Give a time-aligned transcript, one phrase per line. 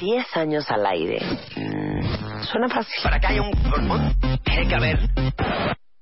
[0.00, 1.20] 10 años al aire.
[1.56, 2.94] Mm, suena fácil.
[3.02, 3.50] Para que haya un...
[4.44, 4.98] Tiene que haber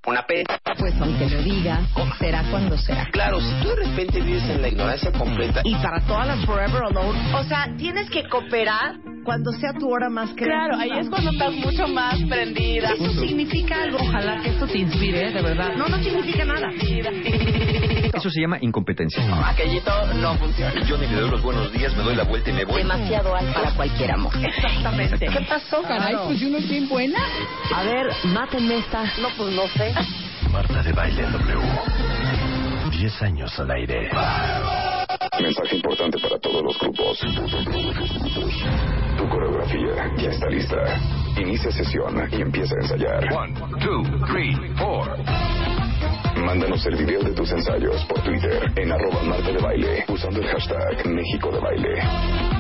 [0.07, 0.59] una pena.
[0.79, 1.81] Pues aunque lo diga,
[2.19, 3.09] será cuando será.
[3.11, 5.63] Claro, si tú de repente vives en la ignorancia completa...
[5.65, 10.09] Y para todas las Forever Alone, o sea, tienes que cooperar cuando sea tu hora
[10.09, 10.69] más creativa.
[10.69, 12.91] Claro, ahí es cuando estás mucho más prendida.
[12.93, 13.99] Eso significa algo.
[14.01, 15.75] Ojalá que esto te inspire, de verdad.
[15.77, 16.69] No, no significa nada.
[18.13, 19.23] Eso se llama incompetencia.
[19.49, 20.73] Aquellito no funciona.
[20.85, 22.83] Yo ni le doy los buenos días, me doy la vuelta y me voy.
[22.83, 24.33] Demasiado alto para cualquier amor.
[24.37, 25.27] Exactamente.
[25.27, 27.19] ¿Qué pasó, Caray, pues uno es bien buena.
[27.75, 29.05] A ver, mátenme esta.
[29.21, 29.95] No, pues no sé.
[30.53, 31.61] Marta de Baile W.
[32.91, 34.11] 10 años al aire.
[35.41, 37.19] Mensaje importante para todos los grupos.
[39.19, 40.77] Tu coreografía ya está lista.
[41.37, 43.33] Inicia sesión y empieza a ensayar.
[43.35, 45.86] One, two, three, four.
[46.45, 50.47] Mándanos el video de tus ensayos por Twitter en arroba Marta de Baile usando el
[50.47, 52.03] hashtag México de Baile.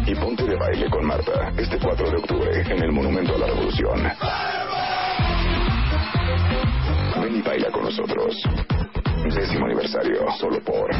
[0.06, 3.46] Y ponte de baile con Marta este 4 de octubre en el Monumento a la
[3.46, 4.02] Revolución.
[7.22, 8.36] Ven y baila con nosotros.
[9.24, 10.90] Décimo aniversario, solo por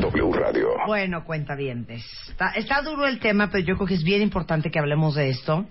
[0.00, 0.68] W Radio.
[0.86, 1.86] Bueno, cuenta bien.
[1.88, 5.30] Está, está duro el tema, pero yo creo que es bien importante que hablemos de
[5.30, 5.66] esto.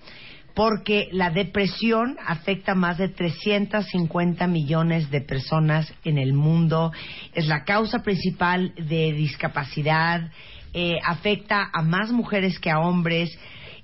[0.55, 6.93] Porque la depresión afecta a más de 350 millones de personas en el mundo.
[7.33, 10.31] Es la causa principal de discapacidad.
[10.77, 13.37] eh, afecta a más mujeres que a hombres.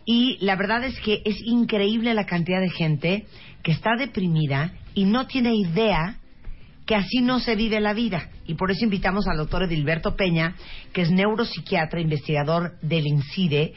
[0.05, 3.25] Y la verdad es que es increíble la cantidad de gente
[3.63, 6.17] que está deprimida y no tiene idea
[6.85, 8.30] que así no se vive la vida.
[8.45, 10.56] Y por eso invitamos al doctor Edilberto Peña,
[10.91, 13.73] que es neuropsiquiatra, investigador del INCIDE,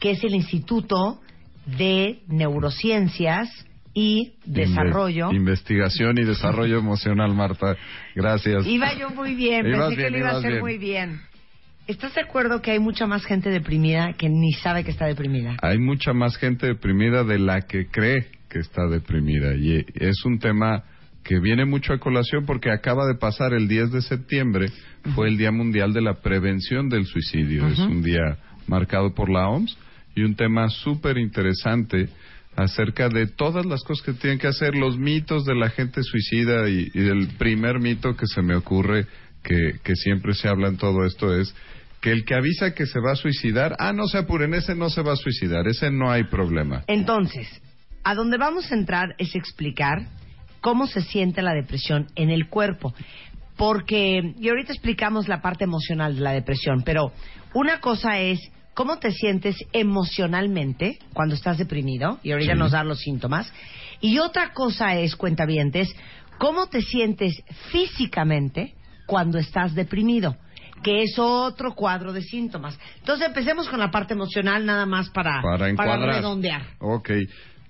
[0.00, 1.20] que es el Instituto
[1.66, 3.48] de Neurociencias
[3.94, 5.30] y Desarrollo.
[5.30, 7.76] Inve- investigación y desarrollo emocional, Marta.
[8.14, 8.66] Gracias.
[8.66, 10.60] Iba yo muy bien, pensé que bien, lo iba a hacer bien.
[10.62, 11.20] muy bien.
[11.86, 15.56] ¿Estás de acuerdo que hay mucha más gente deprimida que ni sabe que está deprimida?
[15.62, 19.54] Hay mucha más gente deprimida de la que cree que está deprimida.
[19.54, 20.84] Y es un tema
[21.22, 24.70] que viene mucho a colación porque acaba de pasar el 10 de septiembre,
[25.14, 27.66] fue el Día Mundial de la Prevención del Suicidio.
[27.68, 29.76] Es un día marcado por la OMS
[30.14, 32.08] y un tema súper interesante
[32.56, 36.68] acerca de todas las cosas que tienen que hacer, los mitos de la gente suicida
[36.68, 39.06] y, y el primer mito que se me ocurre
[39.42, 41.54] que, que siempre se habla en todo esto es
[42.00, 44.90] que el que avisa que se va a suicidar, ah, no se apuren, ese no
[44.90, 46.84] se va a suicidar, ese no hay problema.
[46.86, 47.48] Entonces,
[48.04, 50.06] a donde vamos a entrar es explicar
[50.60, 52.94] cómo se siente la depresión en el cuerpo.
[53.56, 57.12] Porque, y ahorita explicamos la parte emocional de la depresión, pero
[57.54, 58.40] una cosa es
[58.74, 62.58] cómo te sientes emocionalmente cuando estás deprimido, y ahorita Sí.
[62.58, 63.52] nos dan los síntomas,
[64.00, 65.94] y otra cosa es, cuentavientes,
[66.38, 68.74] cómo te sientes físicamente
[69.06, 70.36] cuando estás deprimido
[70.82, 72.78] que es otro cuadro de síntomas.
[72.98, 76.16] Entonces empecemos con la parte emocional nada más para, para encuadrar.
[76.16, 76.62] redondear.
[76.78, 77.08] Ok,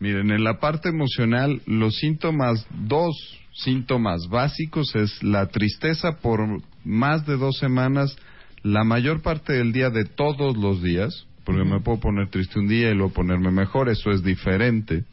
[0.01, 3.15] miren, en la parte emocional, los síntomas, dos
[3.53, 6.41] síntomas básicos es la tristeza por
[6.85, 8.17] más de dos semanas,
[8.65, 12.67] la mayor parte del día de todos los días, porque me puedo poner triste un
[12.67, 15.05] día y luego ponerme mejor, eso es diferente.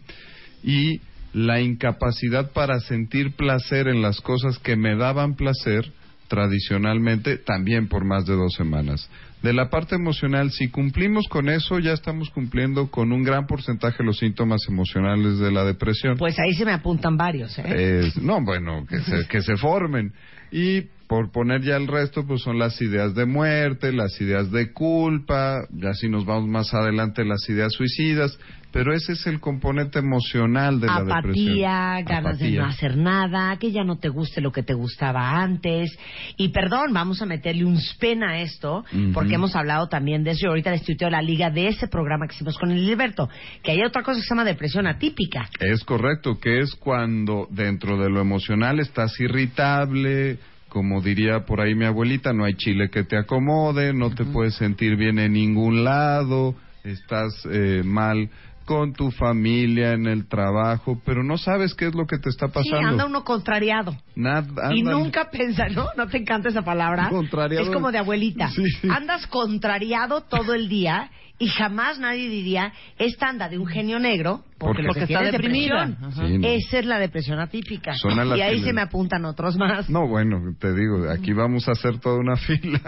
[0.63, 1.01] Y
[1.34, 5.91] la incapacidad para sentir placer en las cosas que me daban placer
[6.29, 9.09] tradicionalmente también por más de dos semanas.
[9.44, 13.97] De la parte emocional, si cumplimos con eso, ya estamos cumpliendo con un gran porcentaje
[14.00, 16.16] de los síntomas emocionales de la depresión.
[16.17, 18.00] Pues ahí se me apuntan varios, ¿eh?
[18.07, 20.13] Es- no, bueno, que se, que se formen.
[20.51, 24.72] Y por poner ya el resto, pues son las ideas de muerte, las ideas de
[24.72, 28.39] culpa, ya si nos vamos más adelante, las ideas suicidas,
[28.72, 31.49] pero ese es el componente emocional de la depresión.
[31.49, 35.41] Apatía, ganas de no hacer nada, que ya no te guste lo que te gustaba
[35.41, 35.89] antes.
[36.38, 40.45] Y perdón, vamos a meterle un spin a esto, porque hemos hablado también de eso.
[40.45, 43.28] Y ahorita les tuiteo la liga de ese programa que hicimos con el Gilberto,
[43.61, 45.49] que hay otra cosa que se llama depresión atípica.
[45.59, 50.39] Es correcto, que es cuando dentro de lo emocional estás irritable,
[50.72, 54.56] como diría por ahí mi abuelita, no hay chile que te acomode, no te puedes
[54.56, 56.56] sentir bien en ningún lado,
[56.86, 58.30] estás eh, mal
[58.66, 62.47] con tu familia, en el trabajo, pero no sabes qué es lo que te está
[62.47, 62.87] Sí, pasando.
[62.90, 63.96] anda uno contrariado.
[64.16, 65.87] Nada, Y nunca pensa, ¿no?
[65.97, 67.09] ¿No te encanta esa palabra?
[67.09, 67.66] Contrariado.
[67.66, 68.49] Es como de abuelita.
[68.49, 68.87] Sí, sí.
[68.90, 71.09] Andas contrariado todo el día
[71.40, 75.19] y jamás nadie diría, esta anda de un genio negro porque, está.
[75.19, 76.28] Ajá.
[76.28, 76.47] Sí, no.
[76.47, 77.93] Esa es la depresión atípica.
[78.35, 79.90] Y ahí se me apuntan otros más.
[79.90, 82.79] No, bueno, te digo, aquí vamos a hacer toda una fila.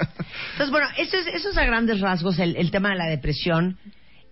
[0.52, 3.78] Entonces, bueno, eso es, eso es a grandes rasgos el, el tema de la depresión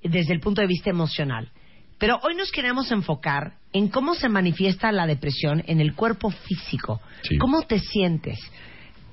[0.03, 1.50] desde el punto de vista emocional.
[1.98, 7.00] Pero hoy nos queremos enfocar en cómo se manifiesta la depresión en el cuerpo físico.
[7.21, 7.38] Sí.
[7.38, 8.39] ¿Cómo te sientes?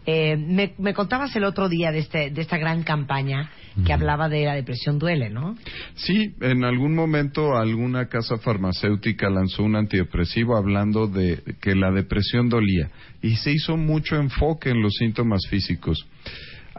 [0.06, 3.50] Eh, me, me contabas el otro día de, este, de esta gran campaña
[3.84, 5.56] que hablaba de la depresión duele, ¿no?
[5.94, 12.48] Sí, en algún momento alguna casa farmacéutica lanzó un antidepresivo hablando de que la depresión
[12.48, 12.90] dolía
[13.22, 16.06] y se hizo mucho enfoque en los síntomas físicos.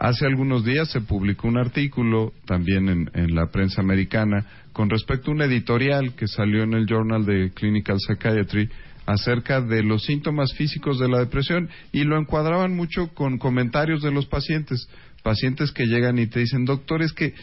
[0.00, 5.34] Hace algunos días se publicó un artículo también en, la prensa americana con respecto a
[5.34, 8.70] un editorial que salió en el Journal de Clinical Psychiatry
[9.04, 14.10] acerca de los síntomas físicos de la depresión y lo encuadraban mucho con comentarios de
[14.10, 14.88] los pacientes,
[15.22, 17.34] pacientes que llegan y te dicen, doctor, es que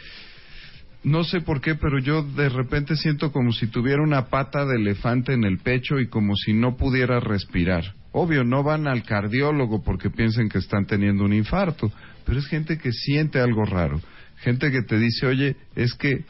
[1.03, 4.77] no sé por qué, pero yo de repente siento como si tuviera una pata de
[4.77, 7.94] elefante en el pecho y como si no pudiera respirar.
[8.13, 11.92] Obvio, no van al cardiólogo porque piensen que están teniendo un infarto,
[12.27, 14.00] pero es gente que siente algo raro.
[14.41, 16.25] Gente que te dice, oye, es que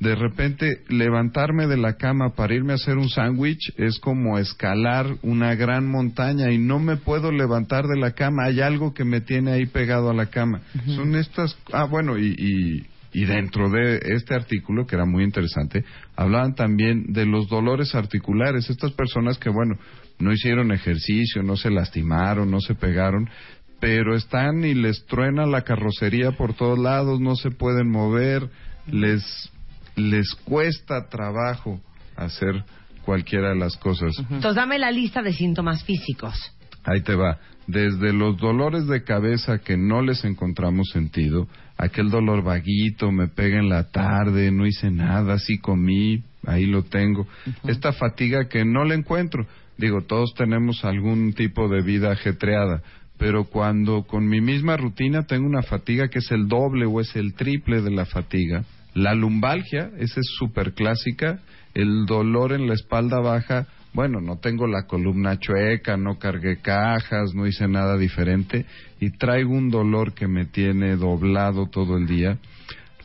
[0.00, 5.06] de repente levantarme de la cama para irme a hacer un sándwich es como escalar
[5.22, 8.44] una gran montaña y no me puedo levantar de la cama.
[8.44, 10.62] Hay algo que me tiene ahí pegado a la cama.
[10.86, 11.58] Son estas.
[11.72, 15.84] Ah, bueno, y, y, y dentro de este artículo, que era muy interesante,
[16.16, 18.70] hablaban también de los dolores articulares.
[18.70, 19.76] Estas personas que, bueno,
[20.18, 23.28] no hicieron ejercicio, no se lastimaron, no se pegaron,
[23.80, 28.48] pero están y les truena la carrocería por todos lados, no se pueden mover,
[28.86, 29.50] les
[29.98, 31.80] les cuesta trabajo
[32.16, 32.64] hacer
[33.04, 34.16] cualquiera de las cosas.
[34.18, 36.34] Entonces dame la lista de síntomas físicos.
[36.84, 37.38] Ahí te va.
[37.66, 43.58] Desde los dolores de cabeza que no les encontramos sentido, aquel dolor vaguito, me pega
[43.58, 47.26] en la tarde, no hice nada, sí comí, ahí lo tengo.
[47.64, 49.46] Esta fatiga que no le encuentro.
[49.76, 52.82] Digo, todos tenemos algún tipo de vida ajetreada,
[53.18, 57.14] pero cuando con mi misma rutina tengo una fatiga que es el doble o es
[57.16, 61.40] el triple de la fatiga, la lumbalgia, esa es súper clásica.
[61.74, 67.34] El dolor en la espalda baja, bueno, no tengo la columna chueca, no cargué cajas,
[67.34, 68.66] no hice nada diferente
[69.00, 72.38] y traigo un dolor que me tiene doblado todo el día.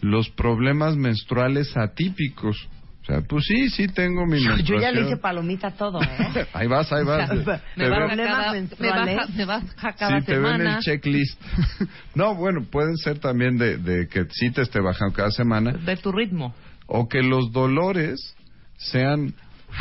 [0.01, 2.69] Los problemas menstruales atípicos.
[3.03, 4.65] O sea, pues sí, sí tengo mi menstruación.
[4.79, 6.47] Yo ya le hice palomita todo, ¿eh?
[6.53, 7.29] ahí vas, ahí vas.
[7.29, 10.57] O sea, me, baja cada, me, baja, me baja cada sí, te semana.
[10.57, 11.41] ven el checklist.
[12.15, 15.73] no, bueno, pueden ser también de, de que sí te esté bajando cada semana.
[15.73, 16.55] De tu ritmo.
[16.87, 18.35] O que los dolores
[18.77, 19.33] sean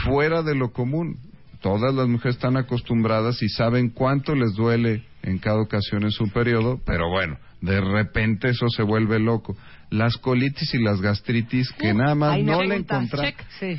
[0.05, 1.19] fuera de lo común.
[1.61, 6.29] Todas las mujeres están acostumbradas y saben cuánto les duele en cada ocasión en su
[6.31, 9.57] periodo, pero bueno, de repente eso se vuelve loco.
[9.89, 13.35] Las colitis y las gastritis que nada más no le encontramos.
[13.59, 13.79] Sí.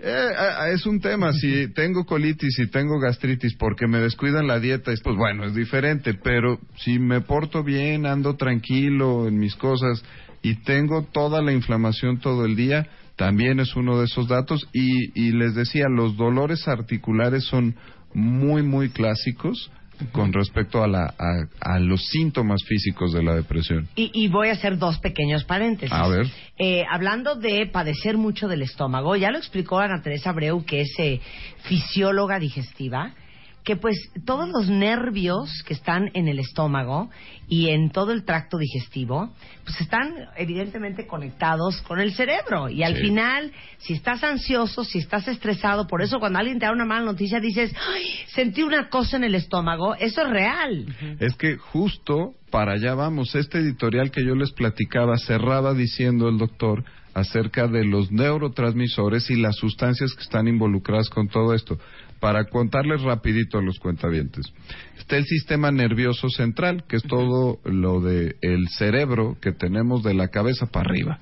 [0.00, 0.28] Eh,
[0.72, 5.00] es un tema, si tengo colitis y tengo gastritis porque me descuidan la dieta, es,
[5.00, 10.02] pues bueno, es diferente, pero si me porto bien, ando tranquilo en mis cosas
[10.40, 12.86] y tengo toda la inflamación todo el día,
[13.16, 17.74] también es uno de esos datos y, y les decía, los dolores articulares son
[18.14, 19.70] muy, muy clásicos
[20.12, 23.88] con respecto a, la, a, a los síntomas físicos de la depresión.
[23.94, 25.92] Y, y voy a hacer dos pequeños paréntesis.
[25.92, 26.26] A ver.
[26.58, 30.94] Eh, hablando de padecer mucho del estómago, ya lo explicó Ana Teresa Breu, que es
[30.98, 31.20] eh,
[31.64, 33.14] fisióloga digestiva,
[33.64, 37.10] que pues todos los nervios que están en el estómago
[37.48, 39.30] y en todo el tracto digestivo,
[39.64, 42.68] pues están evidentemente conectados con el cerebro.
[42.70, 43.02] Y al Sí.
[43.02, 47.04] final, si estás ansioso, si estás estresado, por eso cuando alguien te da una mala
[47.04, 50.86] noticia dices, Ay, sentí una cosa en el estómago, eso es real.
[51.20, 53.34] Es que justo para allá vamos.
[53.34, 56.84] Este editorial que yo les platicaba cerraba diciendo el doctor
[57.14, 61.78] acerca de los neurotransmisores y las sustancias que están involucradas con todo esto.
[62.20, 64.52] Para contarles rapidito a los cuentavientes.
[64.98, 70.14] Está el sistema nervioso central, que es todo lo de el cerebro que tenemos de
[70.14, 71.20] la cabeza para arriba.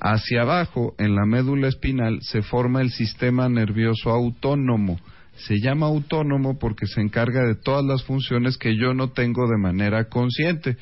[0.00, 4.98] Hacia abajo, en la médula espinal, se forma el sistema nervioso autónomo.
[5.46, 9.58] Se llama autónomo porque se encarga de todas las funciones que yo no tengo de
[9.58, 10.76] manera consciente.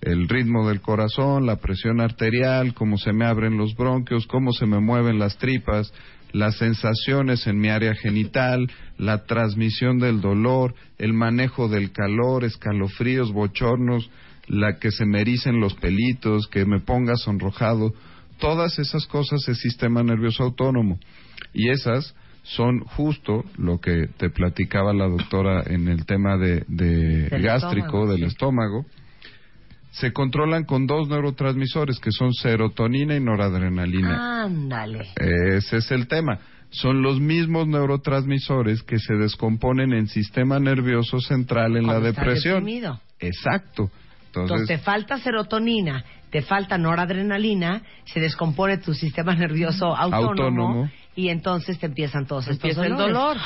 [0.00, 4.66] El ritmo del corazón, la presión arterial, cómo se me abren los bronquios, cómo se
[4.66, 5.92] me mueven las tripas,
[6.32, 13.32] las sensaciones en mi área genital, la transmisión del dolor, el manejo del calor, escalofríos,
[13.32, 14.10] bochornos,
[14.48, 17.92] la que se me ericen los pelitos, que me ponga sonrojado,
[18.38, 20.98] todas esas cosas es sistema nervioso autónomo.
[21.52, 27.28] Y esas son justo lo que te platicaba la doctora en el tema de, de
[27.28, 28.86] Del gástrico, estómago, del estómago.
[29.98, 34.42] Se controlan con dos neurotransmisores que son serotonina y noradrenalina.
[34.44, 35.08] Ándale.
[35.16, 36.38] Ese es el tema.
[36.70, 42.56] Son los mismos neurotransmisores que se descomponen en sistema nervioso central en la Cuando depresión.
[42.56, 43.00] deprimido.
[43.20, 43.90] Exacto.
[44.26, 50.90] Entonces, Entonces, te falta serotonina, te falta noradrenalina, se descompone tu sistema nervioso autónomo, Autónomo.
[51.14, 53.38] y entonces te empiezan todos estos Empieza el dolor.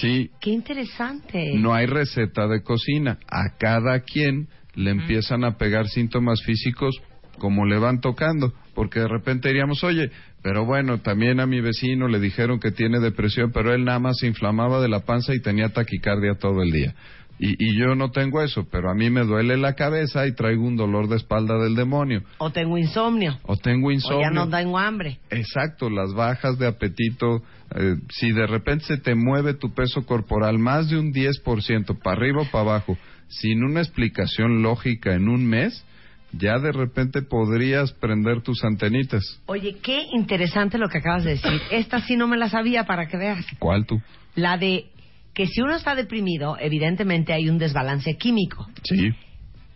[0.00, 1.54] Sí, Qué interesante.
[1.56, 3.18] no hay receta de cocina.
[3.28, 4.46] A cada quien
[4.78, 6.94] le empiezan a pegar síntomas físicos
[7.38, 10.10] como le van tocando, porque de repente diríamos, oye,
[10.42, 14.18] pero bueno, también a mi vecino le dijeron que tiene depresión, pero él nada más
[14.18, 16.94] se inflamaba de la panza y tenía taquicardia todo el día.
[17.40, 20.64] Y, y yo no tengo eso, pero a mí me duele la cabeza y traigo
[20.66, 22.22] un dolor de espalda del demonio.
[22.38, 23.38] O tengo insomnio.
[23.44, 24.22] O tengo O insomnio.
[24.22, 25.20] ya no tengo hambre.
[25.30, 27.42] Exacto, las bajas de apetito.
[27.76, 32.16] eh, si de repente se te mueve tu peso corporal más de un 10%, para
[32.16, 35.84] arriba o para abajo, sin una explicación lógica en un mes,
[36.32, 39.40] ya de repente podrías prender tus antenitas.
[39.46, 41.60] Oye, qué interesante lo que acabas de decir.
[41.70, 43.46] Esta sí no me la sabía para que veas.
[43.58, 44.00] ¿Cuál tú?
[44.34, 44.86] La de
[45.34, 48.68] que si uno está deprimido, evidentemente hay un desbalance químico.
[48.82, 49.10] Sí.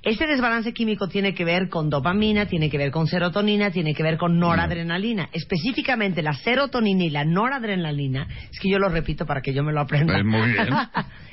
[0.03, 4.03] Ese desbalance químico tiene que ver con dopamina, tiene que ver con serotonina, tiene que
[4.03, 5.29] ver con noradrenalina.
[5.33, 9.73] Específicamente la serotonina y la noradrenalina, es que yo lo repito para que yo me
[9.73, 10.21] lo aprenda.
[10.25, 10.67] Muy bien.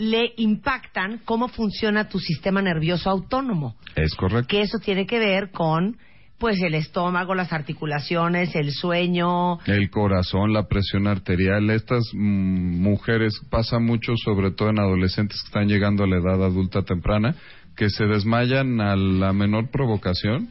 [0.00, 3.76] le impactan cómo funciona tu sistema nervioso autónomo.
[3.94, 4.48] Es correcto.
[4.48, 5.98] Que eso tiene que ver con
[6.38, 9.58] pues el estómago, las articulaciones, el sueño.
[9.66, 15.46] El corazón, la presión arterial, estas mm, mujeres pasa mucho, sobre todo en adolescentes que
[15.48, 17.34] están llegando a la edad adulta temprana,
[17.76, 20.48] que se desmayan a la menor provocación,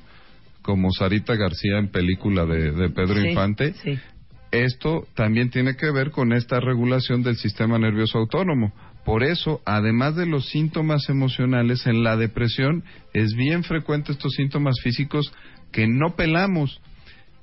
[0.61, 3.73] como Sarita García en película de, de Pedro Sí, Infante.
[3.73, 3.97] sí.
[4.51, 8.73] Esto también tiene que ver con esta regulación del sistema nervioso autónomo.
[9.09, 14.75] Por eso, además de los síntomas emocionales, en la depresión es bien frecuente estos síntomas
[14.83, 15.33] físicos
[15.71, 16.79] que no pelamos.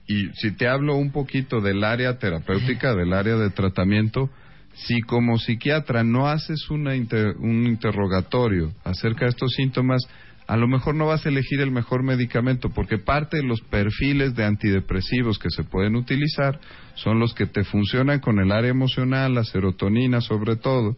[0.06, 4.30] Y si te hablo un poquito del área terapéutica, del área de tratamiento,
[4.74, 10.02] si como psiquiatra no haces una inter- un interrogatorio acerca de estos síntomas,
[10.46, 14.36] a lo mejor no vas a elegir el mejor medicamento, porque parte de los perfiles
[14.36, 16.60] de antidepresivos que se pueden utilizar
[16.94, 20.96] son los que te funcionan con el área emocional, la serotonina sobre todo,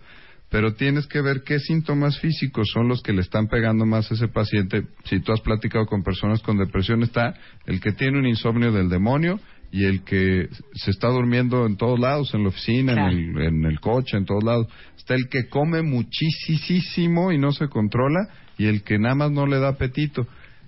[0.50, 4.14] pero tienes que ver qué síntomas físicos son los que le están pegando más a
[4.14, 4.84] ese paciente.
[5.04, 7.34] Si tú has platicado con personas con depresión, está
[7.66, 9.40] el que tiene un insomnio del demonio
[9.70, 13.10] y el que se está durmiendo en todos lados, en la oficina, Claro.
[13.12, 14.66] en, el, en el coche, en todos lados.
[14.96, 19.46] Está el que come muchísimo y no se controla y el que nada más no
[19.46, 20.26] le da apetito.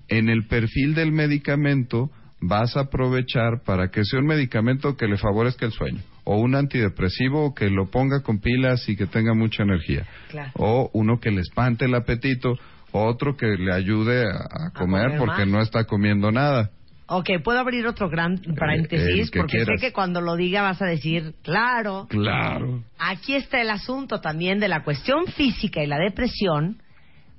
[0.09, 2.11] En el perfil del medicamento
[2.43, 6.01] vas a aprovechar para que sea un medicamento que le favorezca el sueño
[6.33, 10.53] o un antidepresivo que lo ponga con pilas y que tenga mucha energía Claro.
[10.55, 12.55] o uno que le espante el apetito
[12.93, 16.71] otro que le ayude a, a comer comer porque no está comiendo nada.
[17.07, 19.81] Ok, puedo abrir otro gran paréntesis el que porque quieras.
[19.81, 22.07] sé que cuando lo diga vas a decir, claro.
[22.09, 22.85] Claro.
[22.99, 26.81] Aquí está el asunto también de la cuestión física y la depresión,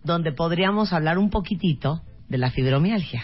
[0.04, 3.24] donde podríamos hablar un poquitito de la fibromialgia.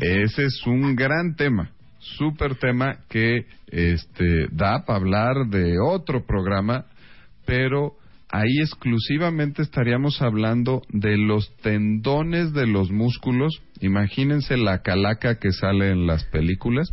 [0.00, 1.70] Ese es un gran tema,
[2.16, 6.86] súper tema que este, da para hablar de otro programa,
[7.44, 7.94] pero
[8.28, 13.62] ahí exclusivamente estaríamos hablando de los tendones de los músculos.
[13.80, 16.88] Imagínense la calaca que sale en las películas.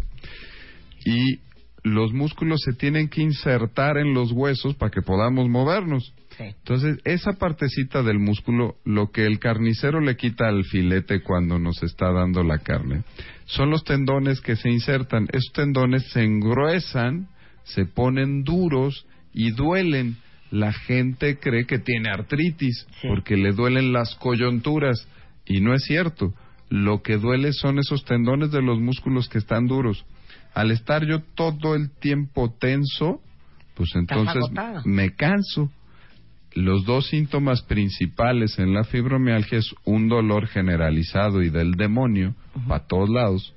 [1.05, 1.39] Y
[1.83, 6.13] los músculos se tienen que insertar en los huesos para que podamos movernos.
[6.37, 6.43] Sí.
[6.45, 11.83] Entonces, esa partecita del músculo, lo que el carnicero le quita al filete cuando nos
[11.83, 13.03] está dando la carne,
[13.45, 15.27] son los tendones que se insertan.
[15.31, 17.27] Esos tendones se engruesan,
[17.63, 20.17] se ponen duros y duelen.
[20.51, 23.07] La gente cree que tiene artritis Sí.
[23.07, 25.07] porque le duelen las coyunturas
[25.45, 26.33] y no es cierto.
[26.69, 30.05] Lo que duele son esos tendones de los músculos que están duros.
[30.53, 33.21] Al estar yo todo el tiempo tenso,
[33.75, 34.43] pues entonces
[34.85, 35.71] me canso.
[36.55, 42.35] Los dos síntomas principales en la fibromialgia es un dolor generalizado y del demonio
[42.67, 43.53] para todos lados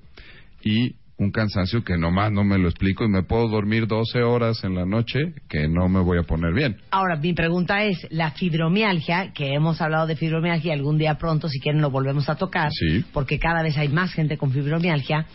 [0.63, 4.65] y un cansancio que nomás no me lo explico y me puedo dormir 12 horas
[4.65, 6.77] en la noche que no me voy a poner bien.
[6.91, 11.59] Ahora, mi pregunta es, la fibromialgia, que hemos hablado de fibromialgia, algún día pronto, si
[11.59, 13.03] quieren, lo volvemos a tocar, Sí.
[13.15, 15.27] porque cada vez hay más gente con fibromialgia,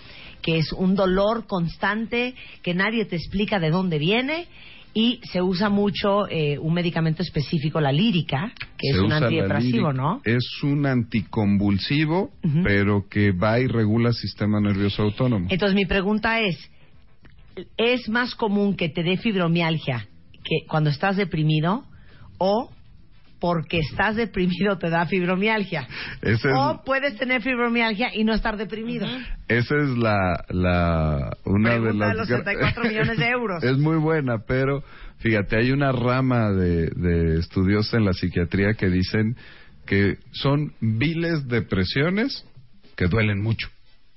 [0.43, 4.45] que es un dolor constante que nadie te explica de dónde viene
[4.93, 9.93] y se usa mucho eh, un medicamento específico, la lírica, que Se es un antidepresivo.
[9.93, 10.21] ¿no?
[10.25, 12.31] Es un anticonvulsivo,
[12.63, 15.47] pero que va y regula el sistema nervioso autónomo.
[15.49, 16.57] Entonces, mi pregunta es,
[17.77, 20.07] ¿es más común que te dé fibromialgia
[20.43, 21.85] que cuando estás deprimido
[22.37, 22.71] o
[23.41, 25.87] porque estás deprimido te da fibromialgia?
[26.21, 29.05] Es, O puedes tener fibromialgia y no estar deprimido.
[29.49, 33.63] esa es la, la una de las de los gra- 64 millones de euros.
[33.63, 34.83] es muy buena, pero
[35.17, 39.35] fíjate, hay una rama de, de estudios en la psiquiatría que dicen
[39.85, 42.45] que son viles depresiones
[42.95, 43.67] que duelen mucho.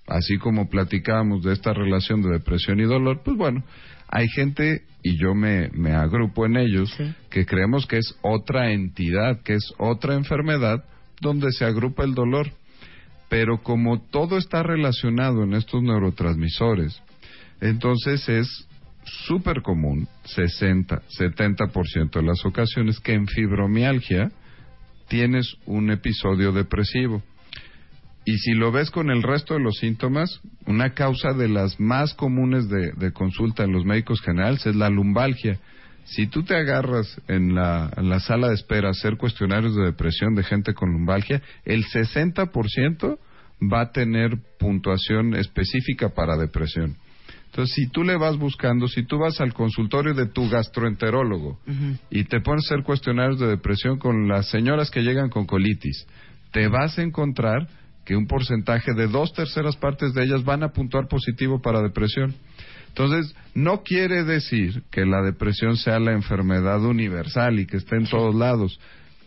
[0.06, 3.64] así como platicábamos de esta relación de depresión y dolor, pues bueno,
[4.08, 6.96] hay gente, y yo me, me agrupo en ellos,
[7.30, 10.84] que creemos que es otra entidad, que es otra enfermedad
[11.20, 12.50] donde se agrupa el dolor.
[13.28, 17.00] Pero como todo está relacionado en estos neurotransmisores,
[17.60, 18.68] entonces es
[19.26, 24.30] súper común, 60, 70% de las ocasiones, que en fibromialgia
[25.08, 27.22] tienes un episodio depresivo.
[28.24, 32.14] Y si lo ves con el resto de los síntomas, una causa de las más
[32.14, 35.58] comunes de, consulta en los médicos generales es la lumbalgia.
[36.04, 39.84] Si tú te agarras en la, en la sala de espera a hacer cuestionarios de
[39.84, 43.18] depresión de gente con lumbalgia, el 60%
[43.72, 46.96] va a tener puntuación específica para depresión.
[47.46, 51.60] Entonces, si tú le vas buscando, si tú vas al consultorio de tu gastroenterólogo
[52.10, 56.04] y te pones a hacer cuestionarios de depresión con las señoras que llegan con colitis,
[56.50, 57.68] te vas a encontrar
[58.04, 62.34] que un porcentaje de dos terceras partes de ellas van a puntuar positivo para depresión.
[62.88, 68.06] Entonces, no quiere decir que la depresión sea la enfermedad universal y que esté en
[68.06, 68.78] todos lados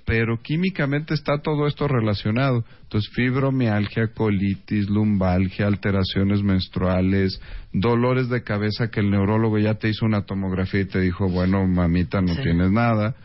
[0.07, 2.63] pero químicamente está todo esto relacionado.
[2.83, 7.41] Entonces, fibromialgia, colitis, lumbalgia, alteraciones menstruales,
[7.73, 11.67] dolores de cabeza que el neurólogo ya te hizo una tomografía y te dijo, bueno,
[11.67, 13.15] mamita, no tienes nada.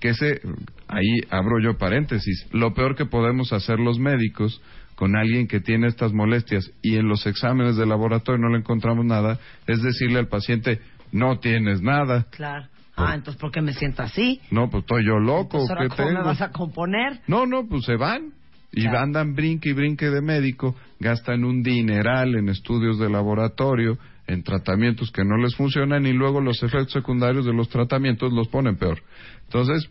[0.00, 0.40] Que ese,
[0.88, 4.60] ahí abro yo paréntesis, lo peor que podemos hacer los médicos
[4.94, 9.04] con alguien que tiene estas molestias y en los exámenes de laboratorio no le encontramos
[9.04, 10.80] nada, es decirle al paciente,
[11.12, 12.26] no tienes nada.
[12.30, 12.66] Claro.
[12.94, 14.40] Ah, entonces, ¿por qué me siento así?
[14.50, 15.64] No, pues estoy yo loco.
[15.66, 17.20] ¿qué ¿Cómo me vas a componer?
[17.26, 18.32] No, no, pues se van.
[18.70, 24.42] Y andan brinque y brinque de médico, gastan un dineral en estudios de laboratorio, en
[24.42, 28.76] tratamientos que no les funcionan y luego los efectos secundarios de los tratamientos los ponen
[28.76, 29.02] peor.
[29.44, 29.90] Entonces,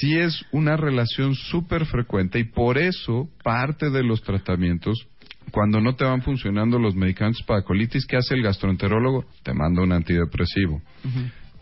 [0.00, 5.06] sí es una relación súper frecuente y por eso parte de los tratamientos,
[5.50, 9.24] cuando no te van funcionando los medicamentos para colitis, ¿qué hace el gastroenterólogo?
[9.42, 10.80] Te manda un antidepresivo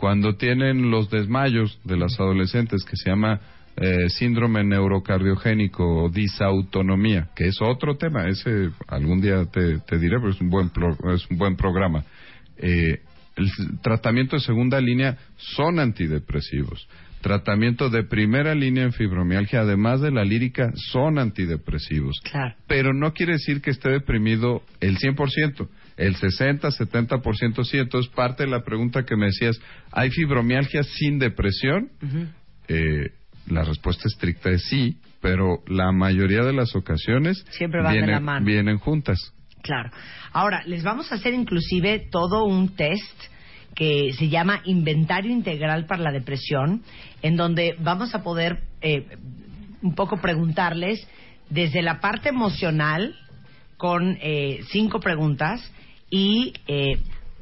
[0.01, 3.39] cuando tienen los desmayos de las adolescentes que se llama
[3.77, 10.31] eh, síndrome neurocardiogénico o disautonomía, que es otro tema, ese algún día te, diré, pero
[10.31, 10.71] es un buen,
[11.15, 12.03] es un buen programa.
[12.57, 13.01] Eh,
[13.37, 13.51] el
[13.83, 16.89] tratamiento de segunda línea son antidepresivos.
[17.21, 22.19] Tratamiento de primera línea en fibromialgia, además de la lírica, son antidepresivos.
[22.31, 22.55] Claro.
[22.67, 25.69] Pero no quiere decir que esté deprimido el 100%
[26.01, 27.79] el 60, 70% sí.
[27.79, 29.61] Entonces, parte de la pregunta que me decías,
[29.93, 31.91] ¿hay fibromialgia sin depresión?
[32.69, 33.11] eh,
[33.49, 38.21] la respuesta estricta es sí, pero la mayoría de las ocasiones Siempre van de la
[38.21, 38.47] mano.
[38.47, 39.19] vienen juntas.
[39.63, 39.91] Claro.
[40.33, 43.23] Ahora, les vamos a hacer inclusive todo un test
[43.75, 46.83] que se llama Inventario Integral para la Depresión,
[47.23, 49.07] en donde vamos a poder eh,
[49.83, 51.07] un poco preguntarles
[51.49, 53.15] desde la parte emocional,
[53.77, 55.61] con eh, cinco preguntas,
[56.11, 56.99] y eh,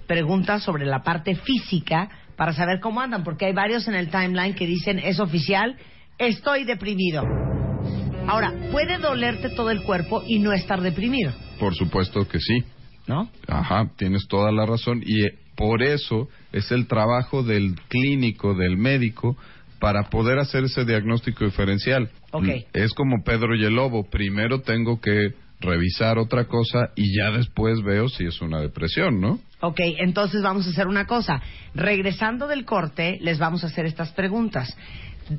[0.07, 4.55] preguntas sobre la parte física para saber cómo andan, porque hay varios en el timeline
[4.55, 5.77] que dicen, es oficial,
[6.19, 7.25] estoy deprimido.
[8.29, 11.33] Ahora, puede dolerte todo el cuerpo y no estar deprimido.
[11.59, 12.63] Por supuesto que sí.
[13.07, 13.31] ¿No?
[13.47, 15.03] Ajá, tienes toda la razón.
[15.05, 15.25] Y
[15.59, 19.37] por eso es el trabajo del clínico, del médico,
[19.81, 22.09] para poder hacer ese diagnóstico diferencial.
[22.31, 22.67] Okay.
[22.73, 24.09] Es como Pedro y el Lobo.
[24.09, 29.41] Primero tengo que revisar otra cosa y ya después veo si es una depresión, ¿no?
[29.61, 31.43] Ok, entonces vamos a hacer una cosa.
[31.75, 34.77] Regresando del corte, les vamos a hacer estas preguntas.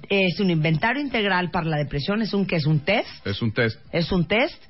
[0.09, 3.25] Es un inventario integral para la depresión, es un que es un test.
[3.25, 3.79] Es un test.
[3.93, 4.61] Es un test.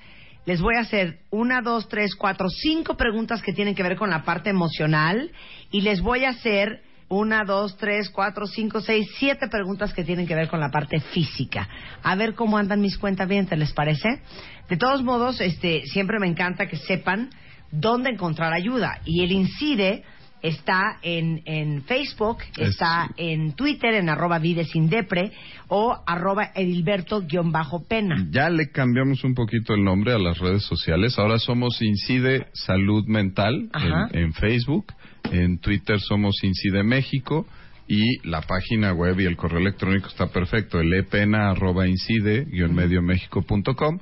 [0.50, 4.10] Les voy a hacer una, dos, tres, cuatro, cinco preguntas que tienen que ver con
[4.10, 5.30] la parte emocional
[5.70, 10.26] y les voy a hacer una, dos, tres, cuatro, cinco, seis, siete preguntas que tienen
[10.26, 11.70] que ver con la parte física.
[12.02, 14.24] A ver cómo andan mis cuentas bien, ¿les parece?
[14.68, 17.30] De todos modos, este, siempre me encanta que sepan
[17.70, 19.02] dónde encontrar ayuda.
[19.06, 20.04] Y el INCIDE
[20.42, 25.32] está en, en Facebook, está en Twitter, en arroba videsindepre
[25.68, 28.28] o arroba edilberto-pena.
[28.32, 31.20] Ya le cambiamos un poquito el nombre a las redes sociales.
[31.20, 34.94] Ahora somos Incide Salud Mental en, en, Facebook.
[35.32, 37.48] En Twitter somos Incide México.
[37.88, 44.00] Y la página web y el correo electrónico está perfecto, el epena arroba incide-mediomexico.com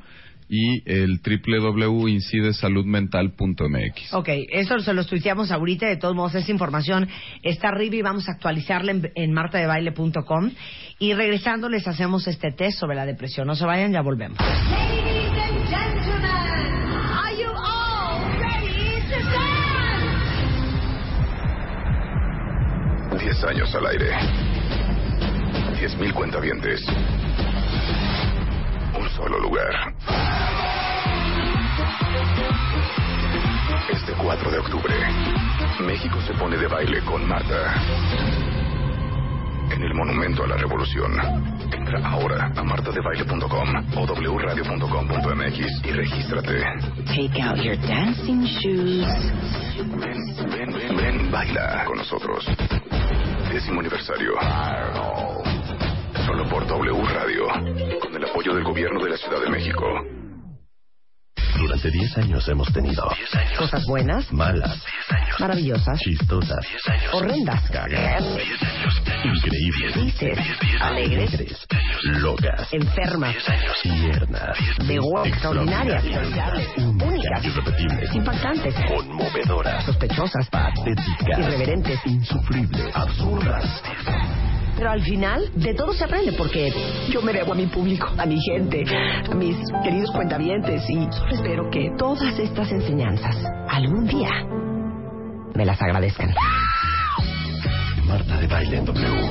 [0.50, 4.14] y el www.incidesaludmental.mx.
[4.14, 5.88] Ok, eso se lo tuiteamos ahorita.
[5.88, 7.10] De todos modos, esa información
[7.44, 10.52] está arriba y vamos a actualizarla en, en martadebaile.com.
[11.00, 13.48] Y regresando, les hacemos este test sobre la depresión.
[13.48, 14.38] No se vayan, ya volvemos.
[23.20, 24.12] Diez años al aire.
[25.78, 26.82] Diez mil cuentavientes
[28.98, 29.94] un solo lugar.
[33.90, 34.94] Este 4 de octubre,
[35.86, 37.74] México se pone de baile con Marta.
[39.72, 41.12] En el Monumento a la Revolución.
[41.72, 46.64] Entra ahora a martadebaile.com o wradio.com.mx y regístrate.
[47.06, 49.06] Take out your dancing shoes.
[49.78, 52.46] Ven, ven, ven, ven, baila con nosotros.
[53.52, 54.34] Décimo aniversario.
[56.26, 57.48] Solo por W Radio.
[58.02, 60.17] Con el apoyo del gobierno de la Ciudad de México.
[61.58, 63.04] Durante 10 años hemos tenido
[63.58, 64.84] Cosas buenas, malas,
[65.40, 66.66] maravillosas, chistosas,
[67.14, 67.64] horrendas,
[69.24, 70.38] increíbles, tristes,
[70.80, 71.68] alegres, alegres,
[72.22, 73.36] locas, enfermas,
[73.82, 76.04] tiernas, de huevo extraordinarias,
[76.78, 82.00] únicas, irrepetibles, impactantes, conmovedoras, sospechosas, patéticas, irreverentes.
[82.06, 83.82] insufribles, absurdas.
[84.78, 86.72] Pero al final, de todo se aprende porque
[87.10, 88.84] yo me debo a mi público, a mi gente,
[89.30, 93.36] a mis queridos cuentavientes y solo espero que todas estas enseñanzas
[93.68, 94.30] algún día
[95.56, 96.32] me las agradezcan.
[98.06, 99.30] Marta de Baile en W.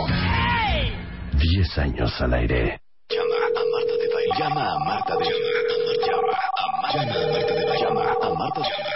[1.39, 2.81] 10 años al aire.
[3.09, 4.33] Llama a Marta de Baile.
[4.39, 5.37] Llama a Marta de Baile.
[6.07, 7.81] Llama a Marta de Baile.
[7.81, 8.96] Llama a Marta de Baile.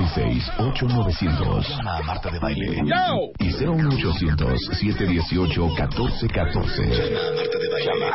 [0.00, 1.28] Y 01800-718-1414.
[1.60, 2.82] Llama a Marta de Baile.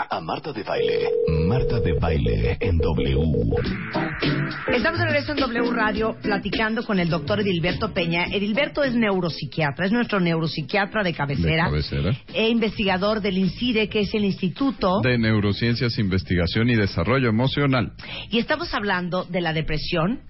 [0.09, 1.09] A Marta de Baile.
[1.47, 3.19] Marta de Baile en W.
[4.73, 8.25] Estamos de regreso en W Radio platicando con el doctor Edilberto Peña.
[8.31, 11.65] Edilberto es neuropsiquiatra, es nuestro neuropsiquiatra de cabecera.
[11.65, 12.17] De cabecera.
[12.33, 17.91] E investigador del INCIDE, que es el Instituto de Neurociencias, Investigación y Desarrollo Emocional.
[18.31, 20.21] Y estamos hablando de la depresión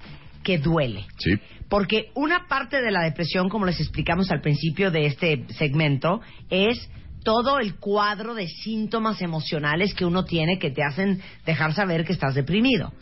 [0.46, 1.06] que duele.
[1.18, 1.34] Sí.
[1.68, 6.90] Porque una parte de la depresión, como les explicamos al principio de este segmento, es
[7.24, 12.14] todo el cuadro de síntomas emocionales que uno tiene que te hacen dejar saber que
[12.14, 12.94] estás deprimido.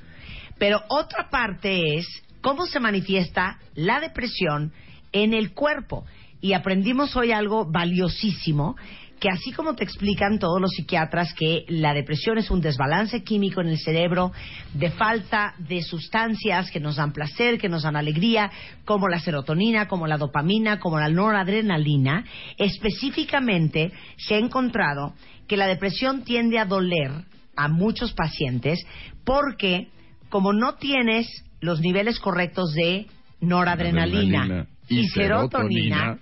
[0.58, 2.08] Pero otra parte es
[2.42, 4.72] cómo se manifiesta la depresión
[5.12, 6.06] en el cuerpo.
[6.40, 8.78] Y aprendimos hoy algo valiosísimo,
[9.24, 13.62] que así como te explican todos los psiquiatras que la depresión es un desbalance químico
[13.62, 14.34] en el cerebro,
[14.74, 18.52] de falta de sustancias que nos dan placer, que nos dan alegría,
[18.84, 22.26] como la serotonina, como la dopamina, como la noradrenalina,
[22.58, 25.14] específicamente se ha encontrado
[25.48, 27.12] que la depresión tiende a doler
[27.56, 28.86] a muchos pacientes
[29.24, 29.88] porque
[30.28, 33.08] como no tienes los niveles correctos de
[33.40, 36.20] noradrenalina Adrenalina y, y serotonina, serotonina,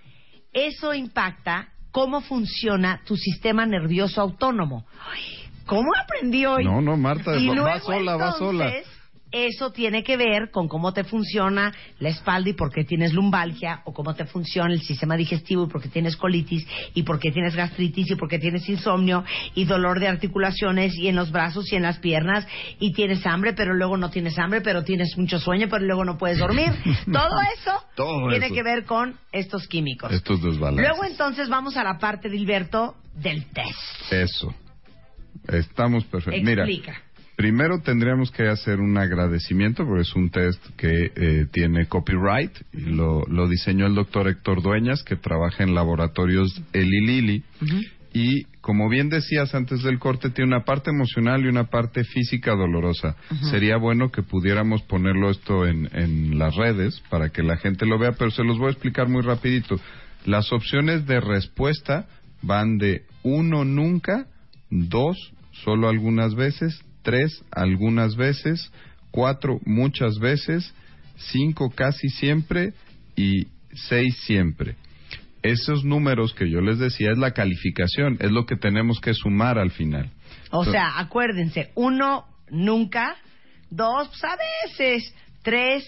[0.53, 4.85] eso impacta cómo funciona tu sistema nervioso autónomo.
[5.11, 5.21] Ay,
[5.65, 6.65] ¿Cómo aprendí hoy?
[6.65, 8.73] No, no, Marta, Y va- va luego, sola, va sola.
[9.31, 13.81] Eso tiene que ver con cómo te funciona la espalda y por qué tienes lumbalgia,
[13.85, 17.31] o cómo te funciona el sistema digestivo y por qué tienes colitis, y por qué
[17.31, 19.23] tienes gastritis, y por qué tienes insomnio,
[19.55, 22.45] y dolor de articulaciones, y en los brazos y en las piernas,
[22.79, 26.17] y tienes hambre, pero luego no tienes hambre, pero tienes mucho sueño, pero luego no
[26.17, 26.71] puedes dormir.
[27.11, 28.55] Todo eso Todo tiene eso.
[28.55, 30.11] que ver con estos químicos.
[30.11, 30.87] Estos desbalances.
[30.87, 34.11] Luego entonces vamos a la parte, Dilberto, del test.
[34.11, 34.53] Eso.
[35.47, 36.43] Estamos perfectos.
[36.43, 37.01] Mira, Explica.
[37.41, 42.81] Primero tendríamos que hacer un agradecimiento porque es un test que eh, tiene copyright y
[42.81, 47.43] lo, lo diseñó el doctor Héctor Dueñas que trabaja en laboratorios Eli Lilly
[48.13, 52.51] y como bien decías antes del corte tiene una parte emocional y una parte física
[52.51, 53.15] dolorosa.
[53.49, 57.97] Sería bueno que pudiéramos ponerlo esto en, en las redes para que la gente lo
[57.97, 59.79] vea, pero se los voy a explicar muy rapidito.
[60.25, 62.05] Las opciones de respuesta
[62.43, 64.27] van de uno nunca,
[64.69, 65.17] dos
[65.63, 68.71] solo algunas veces, tres algunas veces,
[69.11, 70.73] cuatro muchas veces,
[71.17, 72.73] cinco casi siempre
[73.15, 74.75] y seis siempre.
[75.43, 79.57] Esos números que yo les decía es la calificación, es lo que tenemos que sumar
[79.57, 80.11] al final.
[80.51, 83.15] O sea, acuérdense, uno, nunca.
[83.69, 85.15] Dos, pues a veces.
[85.41, 85.83] Tres,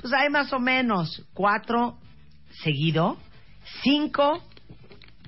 [0.00, 1.24] pues hay más o menos.
[1.32, 1.98] Cuatro,
[2.62, 3.16] seguido.
[3.82, 4.42] Cinco,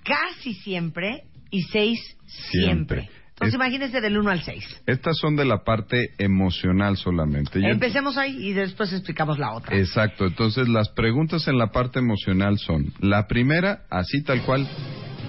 [0.04, 1.24] casi siempre.
[1.50, 3.02] Y seis, siempre.
[3.02, 3.21] Siempre.
[3.44, 4.64] Entonces Es- imagínense del uno al seis.
[4.86, 7.60] Estas son de la parte emocional solamente.
[7.60, 9.76] Yo- Empecemos ahí y después explicamos la otra.
[9.76, 14.68] Exacto, entonces las preguntas en la parte emocional son, la primera, así tal cual,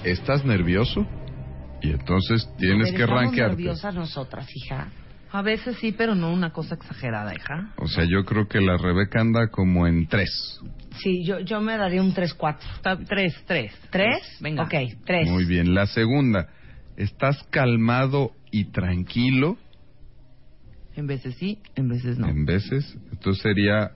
[0.03, 1.07] ¿estás nervioso?
[1.81, 3.55] Y entonces tienes Pero que rankearte.
[3.57, 4.87] nerviosas nosotras, hija.
[5.31, 7.73] A veces sí, pero no una cosa exagerada, hija.
[7.77, 10.59] O sea, yo creo que la Rebeca anda como en tres.
[11.01, 12.59] Sí, yo, yo me daría un 3-4.
[12.75, 13.73] Está- Tres, tres.
[13.89, 14.19] ¿Tres?
[14.41, 14.61] Venga.
[14.63, 14.73] Ok,
[15.03, 15.27] tres.
[15.27, 15.73] Muy bien.
[15.73, 16.47] La segunda,
[16.97, 19.57] ¿estás calmado y tranquilo?
[20.95, 22.27] En veces sí, en veces no.
[22.27, 22.97] En veces.
[23.11, 23.91] Entonces sería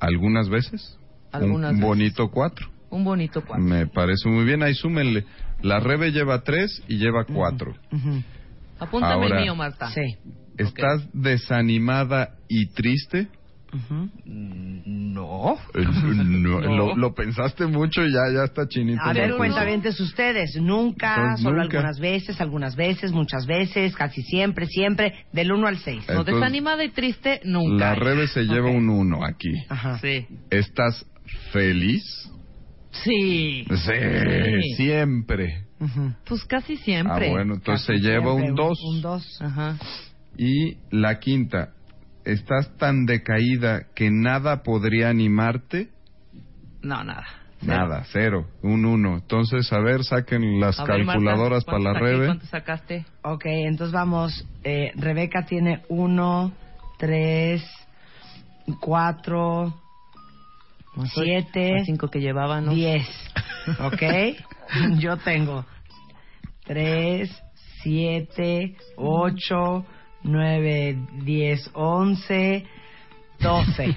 [0.00, 0.98] algunas veces.
[1.32, 1.86] Algunas un veces.
[1.86, 2.68] bonito cuatro.
[2.90, 3.62] Un bonito cuadro.
[3.64, 4.62] Me parece muy bien.
[4.64, 5.24] Ahí súmenle.
[5.62, 7.76] La Rebe lleva tres y lleva cuatro.
[7.92, 8.22] Ujú.
[8.80, 9.90] Apúntame Ahora- el mío, Marta.
[9.90, 10.16] Sí.
[10.58, 13.28] ¿Estás desanimada y triste?
[13.72, 15.58] No.
[15.74, 16.60] No, No.
[16.60, 19.00] Lo, lo pensaste mucho y ya, ya está chinito.
[19.02, 20.56] A ver, cuentavientes ustedes.
[20.60, 21.76] Nunca, Entonces, solo nunca.
[21.78, 26.04] algunas veces, algunas veces, muchas veces, casi siempre, siempre, del 1 al 6.
[26.08, 27.90] No, desanimada y triste, nunca.
[27.90, 28.76] La Rebe se lleva Ok.
[28.76, 29.52] un uno aquí.
[29.68, 29.98] Ajá.
[29.98, 30.26] Sí.
[30.50, 31.06] ¿Estás
[31.52, 32.02] feliz?
[32.90, 33.64] Sí.
[33.68, 34.74] Sí, Sí.
[34.76, 35.66] siempre.
[35.80, 36.12] Ujú.
[36.26, 37.28] Pues casi siempre.
[37.28, 38.78] Ah, bueno, entonces Casi se lleva siempre, un 2.
[38.84, 39.42] Un 2.
[39.42, 39.76] Ajá.
[40.36, 41.70] Y la quinta,
[42.24, 45.88] ¿estás tan decaída que nada podría animarte?
[46.82, 47.26] No, nada.
[47.62, 49.16] Nada, cero, un 1.
[49.16, 52.12] Entonces, a ver, saquen las A ver, Marta, calculadoras para la ¿cuánto saqué?
[52.12, 52.26] Rebe.
[52.26, 53.06] ¿Cuánto sacaste?
[53.22, 54.46] Ok, entonces vamos.
[54.64, 56.52] Eh, Rebeca tiene 1,
[56.98, 57.62] 3,
[58.80, 59.74] 4,
[60.96, 62.72] Las 7, cinco que llevaban, ¿no?
[62.72, 63.06] 10.
[63.80, 64.02] ¿Ok?
[64.98, 65.66] Yo tengo
[66.64, 67.30] 3,
[67.82, 69.86] 7, 8,
[70.22, 72.64] 9, 10, 11,
[73.40, 73.96] 12.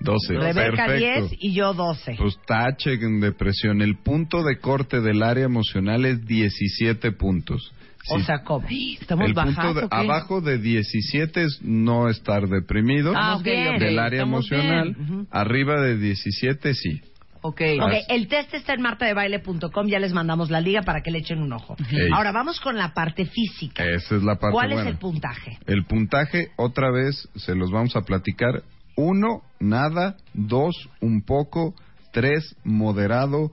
[0.00, 0.34] 12.
[0.34, 1.28] Rebeca Perfecto.
[1.28, 2.14] 10 y yo 12.
[2.16, 3.82] Pues tache en depresión.
[3.82, 7.72] El punto de corte del área emocional es 17 puntos.
[8.10, 8.66] O Si sea, ¿cómo?
[8.68, 13.68] Estamos el punto de- ¿o abajo de 17 es no estar deprimido Ah, ok, bien.
[13.76, 13.80] ok.
[13.80, 14.94] del área Estamos emocional.
[14.94, 15.26] bien.
[15.30, 17.00] Arriba de 17 sí.
[17.46, 17.60] Ok.
[17.78, 21.42] Ok, el test está en martadebaile.com, ya les mandamos la liga para que le echen
[21.42, 21.76] un ojo.
[22.14, 23.84] Ahora vamos con la parte física.
[23.84, 24.82] Esa es la parte ¿Cuál buena.
[24.82, 25.58] es el puntaje?
[25.66, 28.62] El puntaje, otra vez, se los vamos a platicar.
[28.96, 30.16] Uno, nada.
[30.32, 31.74] Dos, un poco.
[32.12, 33.52] Tres, moderado.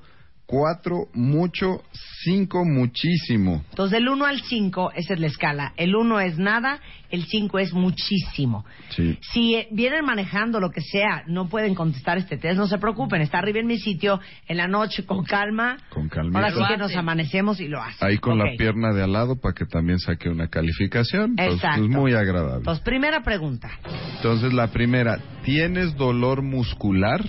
[0.51, 1.81] Cuatro, mucho.
[2.25, 3.63] Cinco, muchísimo.
[3.69, 5.73] Entonces, del 1 al 5, esa es la escala.
[5.77, 8.65] El 1 es nada, el 5 es muchísimo.
[8.89, 9.17] Sí.
[9.21, 13.21] Si eh, vienen manejando lo que sea, no pueden contestar este test, no se preocupen.
[13.21, 15.77] Está arriba en mi sitio, en la noche, con calma.
[15.89, 16.39] Con calmita.
[16.39, 18.05] Ahora sí que nos amanecemos y lo hacen.
[18.05, 21.35] Ahí con la pierna de al lado para que también saque una calificación.
[21.37, 21.85] Entonces, Exacto.
[21.85, 22.57] es muy agradable.
[22.57, 23.71] Entonces, primera pregunta.
[24.17, 27.23] Entonces, la primera, ¿tienes dolor muscular?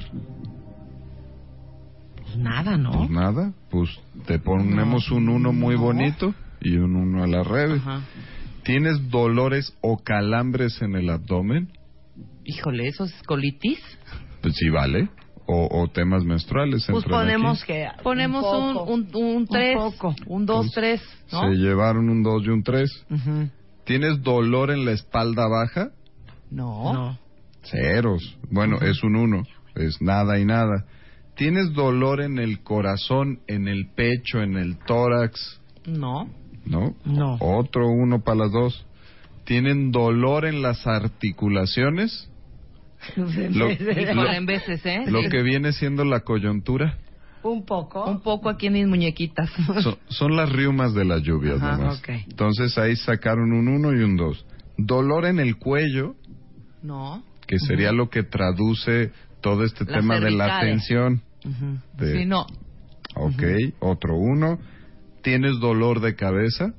[2.32, 2.92] Pues nada, ¿no?
[2.92, 3.90] Pues nada, pues
[4.26, 5.82] te ponemos un uno muy No.
[5.82, 7.80] bonito y un uno a la revés.
[7.80, 8.00] Ajá.
[8.64, 11.68] ¿Tienes dolores o calambres en el abdomen?
[12.44, 13.80] Híjole, ¿eso es colitis?
[14.40, 15.08] Pues sí, vale.
[15.46, 16.86] O, o temas menstruales.
[16.88, 17.72] Pues ponemos aquí.
[17.72, 17.88] que.
[18.02, 18.92] Ponemos un, poco.
[18.92, 20.14] un, un, tres, poco.
[20.26, 21.42] un dos, tres, ¿no?
[21.42, 22.88] Se llevaron un 2 y un 3.
[23.10, 23.48] Ujú.
[23.84, 25.90] ¿Tienes dolor en la espalda baja?
[26.50, 26.92] No.
[26.92, 27.18] No.
[27.64, 28.38] Ceros.
[28.50, 29.42] Bueno, es un 1.
[29.74, 30.86] Es nada y nada.
[31.36, 35.60] ¿Tienes dolor en el corazón, en el pecho, en el tórax?
[35.86, 36.28] No.
[36.64, 36.94] ¿No?
[37.04, 37.36] No.
[37.40, 38.86] Otro uno para las dos.
[39.44, 42.28] ¿Tienen dolor en las articulaciones?
[43.16, 43.24] Lo,
[44.14, 45.04] lo- en veces, ¿eh?
[45.08, 46.98] lo que viene siendo la coyuntura.
[47.42, 48.04] Un poco.
[48.08, 49.50] Un poco aquí en mis muñequitas.
[49.82, 51.98] Son, son las riumas de las lluvias, Ajá, nomás.
[51.98, 52.08] ok.
[52.28, 54.46] Entonces ahí sacaron un 1 y un 2.
[54.78, 56.14] Dolor en el cuello,
[56.82, 57.24] No.
[57.48, 59.10] que sería lo que traduce
[59.42, 61.22] todo este Las tema de la tensión.
[61.44, 61.78] Ujú.
[61.98, 62.46] de- Sí, no.
[63.16, 63.42] Ok,
[63.80, 64.58] otro uno.
[65.22, 66.72] ¿Tienes dolor de cabeza?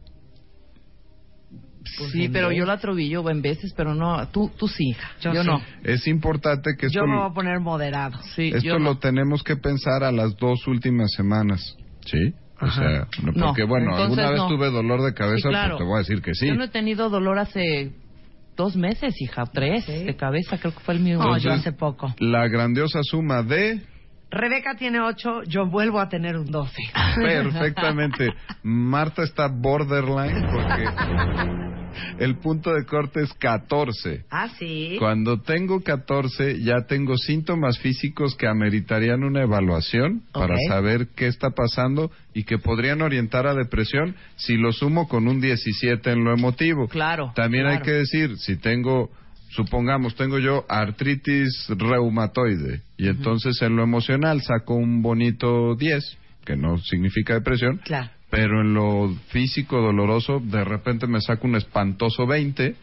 [1.98, 4.26] Pues sí, pero vez- yo la trovillo en veces, pero no.
[4.30, 5.12] Tú, tú sí, hija.
[5.22, 5.48] Yo Yo, sí.
[5.50, 5.62] no.
[5.84, 8.18] Es importante que esto, Yo me voy a poner moderado.
[8.36, 9.00] Sí, esto yo lo no.
[9.00, 11.76] tenemos que pensar a las dos últimas semanas.
[12.06, 12.34] ¿Sí?
[12.62, 12.82] O Ajá.
[12.82, 14.48] sea, no, No, porque bueno, entonces alguna vez no.
[14.48, 15.76] tuve dolor de cabeza, Sí, claro.
[15.76, 16.48] pues te voy a decir que sí.
[16.48, 17.92] Yo no he tenido dolor hace
[18.56, 19.44] dos meses, hija.
[19.52, 20.04] Tres Sí.
[20.04, 21.18] de cabeza, creo que fue el mío.
[21.20, 22.14] No, yo hace poco.
[22.20, 23.82] La grandiosa suma de
[24.34, 26.74] Rebeca tiene 8, yo vuelvo a tener un 12.
[27.16, 28.34] Perfectamente.
[28.64, 31.44] Marta está borderline porque
[32.18, 34.26] el punto de corte es 14.
[34.32, 34.96] Ah, sí.
[34.98, 41.52] Cuando tengo 14 ya tengo síntomas físicos que ameritarían una evaluación para saber qué está
[41.52, 46.34] pasando y que podrían orientar a depresión si lo sumo con un 17 en lo
[46.34, 46.88] emotivo.
[46.88, 47.34] Claro.
[47.36, 49.12] También hay que decir, si tengo,
[49.56, 56.56] supongamos, tengo yo artritis reumatoide y entonces en lo emocional saco un bonito 10, que
[56.56, 58.10] no significa depresión, Claro.
[58.30, 62.76] pero en lo físico doloroso de repente me saco un espantoso 20,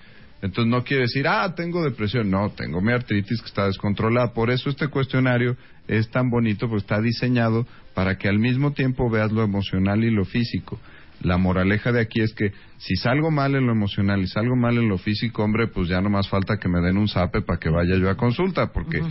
[0.42, 4.32] entonces no quiere decir, ah, tengo depresión, no, tengo mi artritis que está descontrolada.
[4.32, 5.54] Por eso este cuestionario
[5.86, 10.10] es tan bonito, porque está diseñado para que al mismo tiempo veas lo emocional y
[10.10, 10.80] lo físico.
[11.20, 14.78] La moraleja de aquí es que si salgo mal en lo emocional y salgo mal
[14.78, 17.58] en lo físico, hombre, pues ya no más falta que me den un zape para
[17.58, 19.02] que vaya yo a consulta, porque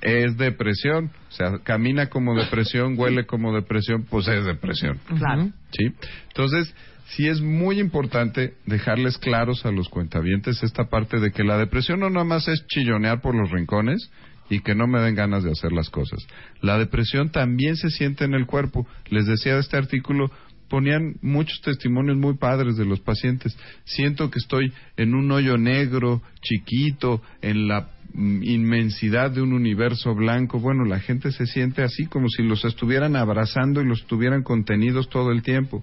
[0.00, 4.98] es depresión, o sea, camina como depresión, huele como depresión, pues es depresión.
[5.18, 5.50] Claro.
[5.72, 5.92] ¿sí?
[6.28, 6.74] Entonces,
[7.08, 12.00] sí es muy importante dejarles claros a los cuentavientes esta parte de que la depresión
[12.00, 14.10] no nada más es chillonear por los rincones
[14.50, 16.26] y que no me den ganas de hacer las cosas.
[16.60, 18.86] La depresión también se siente en el cuerpo.
[19.10, 20.30] Les decía de este artículo,
[20.68, 23.56] ponían muchos testimonios muy padres de los pacientes.
[23.84, 30.14] Siento que estoy en un hoyo negro, chiquito, en la mm, inmensidad de un universo
[30.14, 30.60] blanco.
[30.60, 35.08] Bueno, la gente se siente así como si los estuvieran abrazando y los tuvieran contenidos
[35.08, 35.82] todo el tiempo.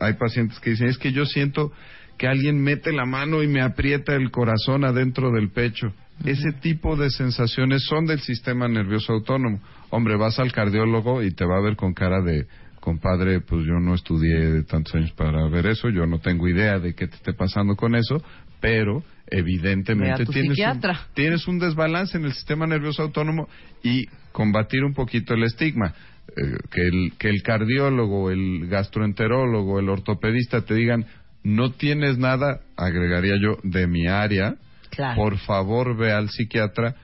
[0.00, 1.72] Hay pacientes que dicen, es que yo siento
[2.18, 5.92] que alguien mete la mano y me aprieta el corazón adentro del pecho.
[6.24, 9.60] Ese tipo de sensaciones son del sistema nervioso autónomo.
[9.90, 12.46] Hombre, vas al cardiólogo y te va a ver con cara de,
[12.82, 16.94] compadre, pues yo no estudié tantos años para ver eso, yo no tengo idea de
[16.94, 18.20] qué te esté pasando con eso,
[18.60, 21.00] pero evidentemente tienes un, psiquiatra.
[21.14, 23.48] tienes un desbalance en el sistema nervioso autónomo
[23.84, 25.94] y combatir un poquito el estigma.
[26.28, 31.06] Eh, que, el, que el cardiólogo, el gastroenterólogo, el ortopedista te digan,
[31.44, 34.56] no tienes nada, agregaría yo, de mi área,
[34.90, 35.16] Claro.
[35.16, 36.96] por favor ve al psiquiatra.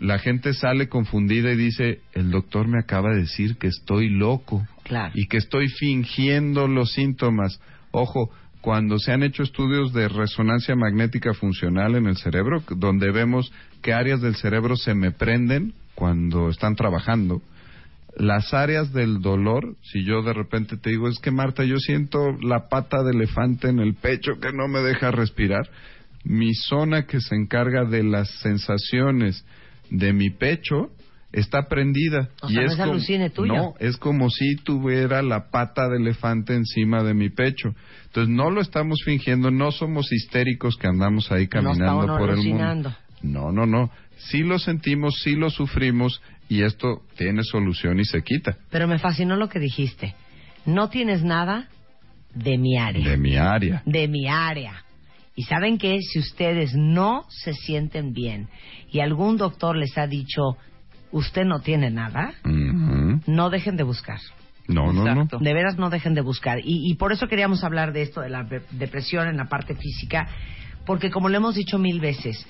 [0.00, 4.66] La gente sale confundida y dice, el doctor me acaba de decir que estoy loco
[5.14, 7.60] Y que estoy fingiendo los síntomas.
[7.90, 13.52] Ojo, cuando se han hecho estudios de resonancia magnética funcional en el cerebro, donde vemos
[13.82, 17.42] qué áreas del cerebro se me prenden cuando están trabajando,
[18.16, 22.32] las áreas del dolor, si yo de repente te digo, es que Marta, yo siento
[22.40, 25.68] la pata de elefante en el pecho que no me deja respirar,
[26.24, 29.44] mi zona que se encarga de las sensaciones
[29.90, 30.90] de mi pecho
[31.34, 32.28] está prendida.
[32.40, 33.52] O sea, no es como- alucine tuyo.
[33.54, 37.74] No, es como si tuviera la pata de elefante encima de mi pecho.
[38.06, 42.94] Entonces no lo estamos fingiendo, no somos histéricos que andamos ahí caminando por el mundo.
[43.22, 43.90] No, no, no.
[44.16, 48.56] Sí lo sentimos, sí lo sufrimos y esto tiene solución y se quita.
[48.70, 50.14] Pero me fascinó lo que dijiste.
[50.66, 51.68] No tienes nada
[52.34, 53.08] de mi área.
[53.10, 53.82] De mi área.
[53.84, 54.84] de mi área.
[55.36, 58.48] Y saben que si ustedes no se sienten bien
[58.92, 60.56] y algún doctor les ha dicho,
[61.14, 62.34] usted no tiene nada,
[63.26, 64.18] no dejen de buscar.
[64.66, 65.26] No, no, no.
[65.40, 66.58] De veras no dejen de buscar.
[66.58, 69.74] Y, y por eso queríamos hablar de esto, de la de- depresión en la parte
[69.74, 70.26] física,
[70.86, 72.46] porque como lo hemos dicho mil veces,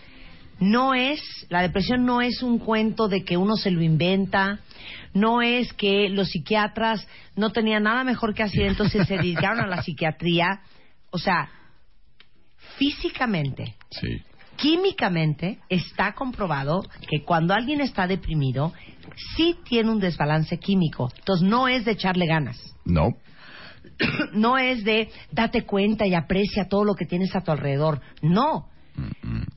[0.61, 4.61] no es, la depresión no es un cuento de que uno se lo inventa,
[5.13, 9.67] no es que los psiquiatras no tenían nada mejor que hacer, entonces se dedicaron a
[9.67, 10.61] la psiquiatría.
[11.11, 11.49] O sea,
[12.77, 14.23] físicamente, Sí.
[14.57, 18.73] Químicamente está comprobado que cuando alguien está deprimido,
[19.37, 21.11] sí tiene un desbalance químico.
[21.17, 22.59] Entonces no es de echarle ganas.
[22.85, 23.15] No.
[24.33, 28.01] no es de date cuenta y aprecia todo lo que tienes a tu alrededor.
[28.23, 28.69] No.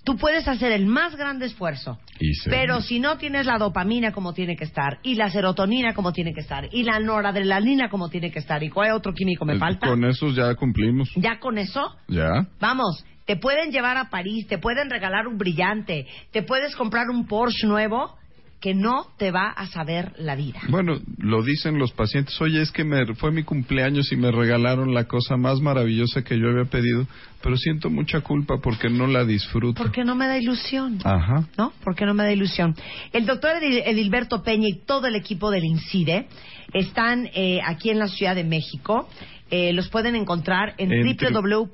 [0.04, 2.00] Tú puedes hacer el más grande esfuerzo,
[2.44, 6.12] se- pero si no tienes la dopamina como tiene que estar, y la serotonina como
[6.14, 9.58] tiene que estar, y la noradrenalina como tiene que estar, y cuál otro químico me
[9.58, 11.10] falta, Con esos ya cumplimos.
[11.16, 12.48] ya con eso, Ya.
[12.60, 17.28] vamos, te pueden llevar a París, te pueden regalar un brillante, te puedes comprar un
[17.28, 18.16] Porsche nuevo
[18.60, 20.60] que no te va a saber la vida.
[20.70, 22.40] Bueno, lo dicen los pacientes.
[22.42, 26.40] Oye, es que me, fue mi cumpleaños y me regalaron la cosa más maravillosa que
[26.40, 27.06] yo había pedido,
[27.44, 29.80] pero siento mucha culpa porque no la disfruto.
[29.82, 30.98] Porque no me da ilusión.
[31.04, 31.48] Ajá.
[31.58, 31.72] ¿no?
[31.84, 32.76] Porque no me da ilusión.
[33.14, 36.28] El doctor Edil- Edilberto Peña y todo el equipo del INCIDE
[36.74, 39.08] están eh, aquí en la Ciudad de México.
[39.50, 41.70] Eh, los pueden encontrar en Entre- www.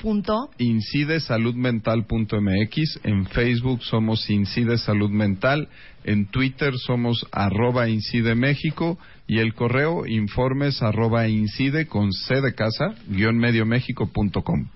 [0.60, 5.68] incidesaludmental.mx, en Facebook somos Incide Salud Mental,
[6.04, 12.54] en Twitter somos arroba Incide México y el correo informes arroba incide con C de
[12.54, 14.68] casa guion medioméxico.com.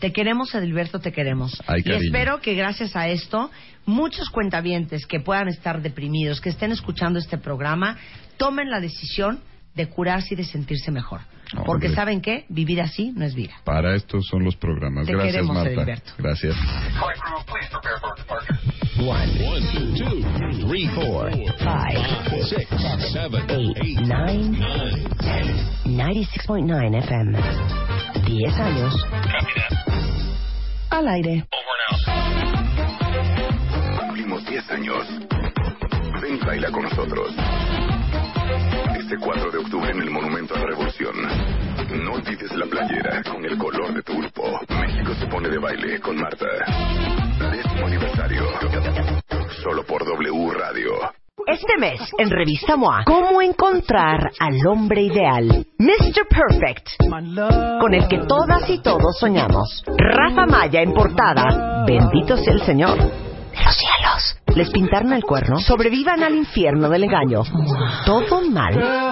[0.00, 1.62] Te queremos, Edilberto, te queremos.
[1.66, 3.52] Ay, y espero que gracias a esto,
[3.86, 7.96] muchos cuentavientes que puedan estar deprimidos, que estén escuchando este programa,
[8.36, 9.38] tomen la decisión
[9.76, 11.20] de curarse y de sentirse mejor.
[11.52, 11.66] Hombre.
[11.66, 12.46] Porque ¿saben qué?
[12.48, 13.52] Vivir así no es vida.
[13.62, 15.06] Para esto son los programas.
[15.06, 15.70] Te Gracias, queremos, Marta.
[15.70, 16.12] Edilberto.
[16.18, 16.56] Gracias.
[18.98, 19.26] One,
[19.96, 21.30] two, three, four,
[21.64, 21.96] Five,
[22.44, 22.68] six,
[23.10, 24.54] seven, eight, nine,
[25.18, 25.72] ten.
[25.86, 27.38] 96.9 FM.
[28.26, 28.94] 10 años.
[30.90, 31.46] Al aire.
[33.98, 35.06] Cumplimos 10 años.
[36.20, 37.34] Ven y baila con nosotros.
[38.98, 41.14] Este 4 de octubre en el Monumento a la Revolución.
[42.04, 44.60] No olvides la playera con el color de tu grupo.
[44.68, 47.21] México se pone de baile con Marta.
[49.62, 50.92] Solo por W Radio.
[51.46, 55.66] Este mes, en Revista MOA, ¿cómo encontrar al hombre ideal?
[55.78, 56.28] Mr.
[56.28, 56.88] Perfect,
[57.80, 59.82] con el que todas y todos soñamos.
[59.96, 62.98] Rafa Maya en portada, bendito sea el Señor.
[62.98, 64.56] De los cielos.
[64.56, 67.42] Les pintaron el cuerno, sobrevivan al infierno del engaño.
[68.04, 69.11] Todo mal.